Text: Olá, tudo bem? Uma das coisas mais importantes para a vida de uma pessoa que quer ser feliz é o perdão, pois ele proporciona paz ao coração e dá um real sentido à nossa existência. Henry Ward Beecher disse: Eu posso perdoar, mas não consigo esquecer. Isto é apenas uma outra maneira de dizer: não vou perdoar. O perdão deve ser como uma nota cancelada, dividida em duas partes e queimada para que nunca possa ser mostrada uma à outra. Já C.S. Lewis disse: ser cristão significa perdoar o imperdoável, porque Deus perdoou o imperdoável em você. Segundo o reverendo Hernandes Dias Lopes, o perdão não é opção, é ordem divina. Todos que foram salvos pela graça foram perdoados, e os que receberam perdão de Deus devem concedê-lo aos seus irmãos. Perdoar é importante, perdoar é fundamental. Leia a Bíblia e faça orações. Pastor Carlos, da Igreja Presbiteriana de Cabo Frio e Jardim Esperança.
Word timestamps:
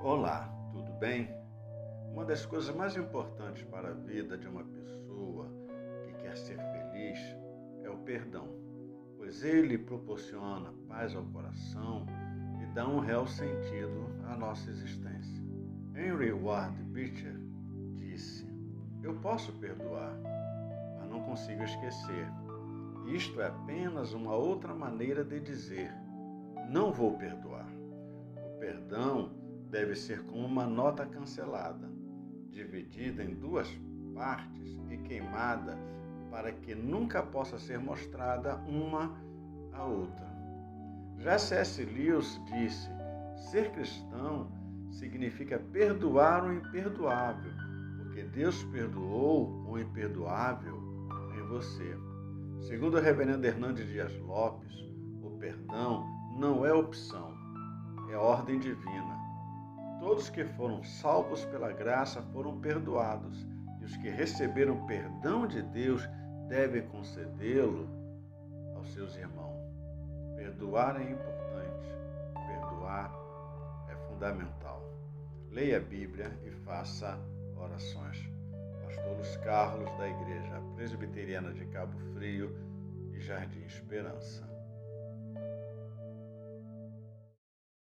Olá, 0.00 0.48
tudo 0.70 0.92
bem? 0.92 1.28
Uma 2.12 2.24
das 2.24 2.46
coisas 2.46 2.72
mais 2.72 2.96
importantes 2.96 3.64
para 3.64 3.88
a 3.88 3.94
vida 3.94 4.38
de 4.38 4.46
uma 4.46 4.62
pessoa 4.62 5.48
que 6.04 6.12
quer 6.22 6.36
ser 6.36 6.56
feliz 6.56 7.18
é 7.82 7.90
o 7.90 7.98
perdão, 7.98 8.46
pois 9.16 9.42
ele 9.42 9.76
proporciona 9.76 10.72
paz 10.86 11.16
ao 11.16 11.24
coração 11.24 12.06
e 12.62 12.66
dá 12.74 12.86
um 12.86 13.00
real 13.00 13.26
sentido 13.26 14.06
à 14.28 14.36
nossa 14.36 14.70
existência. 14.70 15.42
Henry 15.96 16.30
Ward 16.30 16.80
Beecher 16.84 17.36
disse: 17.96 18.48
Eu 19.02 19.16
posso 19.16 19.52
perdoar, 19.54 20.16
mas 20.96 21.10
não 21.10 21.24
consigo 21.24 21.64
esquecer. 21.64 22.28
Isto 23.08 23.40
é 23.40 23.48
apenas 23.48 24.12
uma 24.12 24.36
outra 24.36 24.72
maneira 24.72 25.24
de 25.24 25.40
dizer: 25.40 25.90
não 26.70 26.92
vou 26.92 27.18
perdoar. 27.18 27.68
O 28.46 28.58
perdão 28.60 29.37
deve 29.70 29.94
ser 29.94 30.22
como 30.24 30.46
uma 30.46 30.66
nota 30.66 31.04
cancelada, 31.06 31.88
dividida 32.50 33.22
em 33.22 33.34
duas 33.34 33.68
partes 34.14 34.76
e 34.90 34.96
queimada 34.98 35.76
para 36.30 36.52
que 36.52 36.74
nunca 36.74 37.22
possa 37.22 37.58
ser 37.58 37.78
mostrada 37.78 38.56
uma 38.66 39.16
à 39.72 39.84
outra. 39.84 40.26
Já 41.18 41.38
C.S. 41.38 41.84
Lewis 41.84 42.40
disse: 42.46 42.88
ser 43.50 43.70
cristão 43.72 44.50
significa 44.90 45.58
perdoar 45.58 46.44
o 46.44 46.52
imperdoável, 46.52 47.52
porque 47.98 48.22
Deus 48.22 48.62
perdoou 48.64 49.66
o 49.68 49.78
imperdoável 49.78 50.76
em 51.36 51.42
você. 51.48 51.96
Segundo 52.60 52.96
o 52.96 53.00
reverendo 53.00 53.46
Hernandes 53.46 53.86
Dias 53.86 54.16
Lopes, 54.18 54.72
o 55.22 55.30
perdão 55.38 56.06
não 56.38 56.64
é 56.64 56.72
opção, 56.72 57.32
é 58.10 58.16
ordem 58.16 58.58
divina. 58.58 59.27
Todos 60.00 60.30
que 60.30 60.44
foram 60.44 60.82
salvos 60.82 61.44
pela 61.46 61.72
graça 61.72 62.22
foram 62.32 62.60
perdoados, 62.60 63.46
e 63.80 63.84
os 63.84 63.96
que 63.96 64.08
receberam 64.08 64.86
perdão 64.86 65.46
de 65.46 65.62
Deus 65.62 66.08
devem 66.48 66.86
concedê-lo 66.88 67.88
aos 68.76 68.92
seus 68.92 69.16
irmãos. 69.16 69.58
Perdoar 70.36 71.00
é 71.00 71.10
importante, 71.10 71.88
perdoar 72.46 73.12
é 73.88 73.96
fundamental. 74.08 74.82
Leia 75.50 75.78
a 75.78 75.80
Bíblia 75.80 76.30
e 76.44 76.50
faça 76.64 77.18
orações. 77.56 78.30
Pastor 78.84 79.44
Carlos, 79.44 79.90
da 79.98 80.08
Igreja 80.08 80.62
Presbiteriana 80.76 81.52
de 81.52 81.64
Cabo 81.66 81.98
Frio 82.14 82.56
e 83.12 83.20
Jardim 83.20 83.64
Esperança. 83.64 84.57